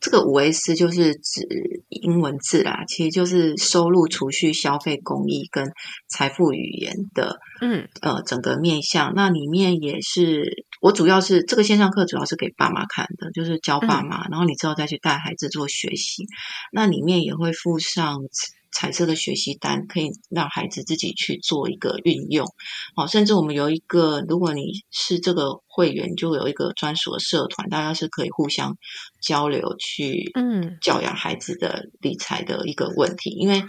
[0.00, 1.46] 这个五 S 就是指
[1.88, 5.70] 英文字啦，其实就是收入、储蓄、消费、公益跟
[6.08, 9.12] 财富语言的，嗯呃整个面向。
[9.14, 16.26] 那里面也是我主要是这个线上课主要是给爸妈看的，就是教爸妈，然后你之后再去带孩子做学习。
[16.72, 18.20] 那里面也会附上。
[18.70, 22.46] 彩色的学习单可以让孩子自己去做一个运用，
[22.94, 28.76] 好，甚至我们有一个，如果你是这个会员，就有一个专属的社团，大家是可以互相
[29.20, 33.64] 交流去，嗯，教养孩子的理财的一个问题，因为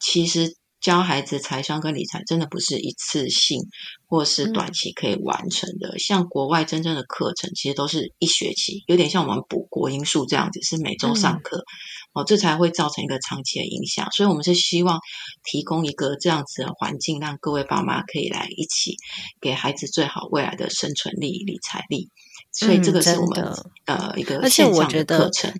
[0.00, 0.56] 其实。
[0.86, 3.60] 教孩子财商跟理财真的不是一次性
[4.06, 5.98] 或是短期可以完成的。
[5.98, 11.64] 像国外真正的课程，其实都是一学期，有点像我们补国音数这样子，是每周上课
[12.12, 14.08] 哦，这才会造成一个长期的影响。
[14.12, 15.00] 所以，我们是希望
[15.42, 18.94] 提供一个这样子的环境，让各位爸妈可以来一起
[19.40, 22.10] 给孩子最好未来的生存力、理财力。
[22.52, 23.44] 所以，这个是我们
[23.86, 25.52] 呃一个线上的课程。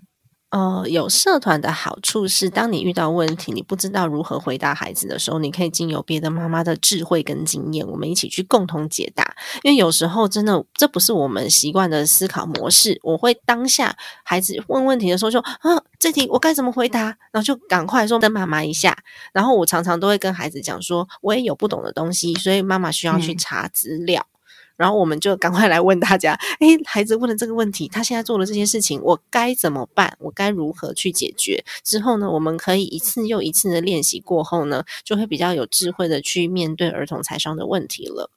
[0.49, 9.35] 呃，有社团的好处是，当你遇到问题，你不知道如何回答孩子的时候，你可以经由别的妈妈的智慧跟经验，我们一起去共同解答。
[9.63, 12.97] 因为有时候真的这不是我们习惯的思考模式。
[13.03, 17.03] 我会当下孩子问问题的时候，就啊，这题我该怎么回答？
[17.31, 18.97] 然后就赶快说跟妈妈一下。
[19.33, 24.25] 然后我常常都会跟孩子讲说，我也有不懂的东西，所以妈妈需要去查资料。
[24.77, 30.15] 然后我们就赶快来问大家：诶，孩子问了这个问题，他现在做了这些事情，我该怎么办？
[30.19, 31.65] 我该如何去解决？
[31.83, 38.29] 之后呢，我们可以一次又一次的练习过后呢，就会比较有智慧的去面对儿童财商的问题了。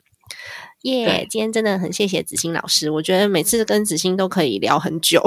[0.82, 1.26] 耶！
[1.28, 5.22] 今天真的很谢谢子欣老师，我觉得每次跟子欣都可以聊很久，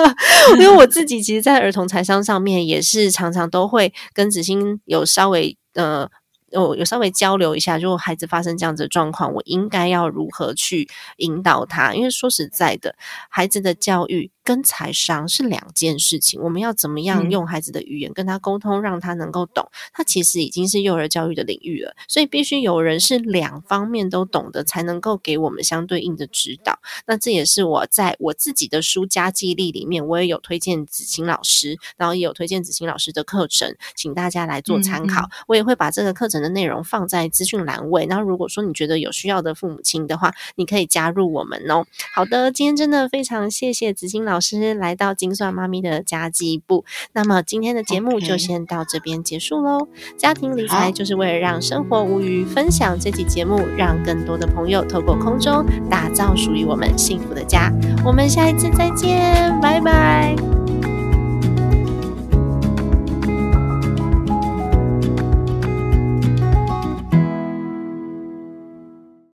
[0.58, 6.08] 因为我自己其实，在儿童财商上面也是常常都会跟子欣有稍微呃。
[6.54, 10.88] 有有稍微交流一下，如果孩子发生这样子的状况，我应该要如何去
[11.18, 11.94] 引导他？
[11.94, 12.94] 因为说实在的，
[13.28, 14.30] 孩子的教育。
[14.46, 19.66] 跟财商是两件事情，我们要怎么样用孩子的语言跟他沟通，让他能够懂？
[19.94, 26.78] 他其实已经是幼儿教育的领域了，所以必须有人是两方面都懂得，才能够给我们相对应的指导。
[27.06, 35.26] 那这也是我在我自己的书加记忆里面，我也有推荐子晴老师，然后也有推荐子晴老师的课程，请大家来做参考。
[35.46, 38.04] 我也会把这个课程的内容放在资讯栏位。
[38.04, 41.86] 然后如果说你觉得有需要的父母亲的话，你可以加入我们哦。
[42.14, 44.34] 好的，今天真的非常谢谢子欣老。
[44.34, 49.86] 老师来到金算妈咪的家计部，那么今天的节目就先到这边结束喽。
[50.16, 57.72] 家庭理财就是为了让生活无余，分享这期节目，让更多的朋友透过空中打造属于我们幸福的家。
[58.04, 60.63] 我们下一次再见，拜拜。